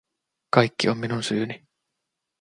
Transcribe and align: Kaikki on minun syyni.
Kaikki 0.51 0.89
on 0.89 0.97
minun 0.97 1.23
syyni. 1.23 1.65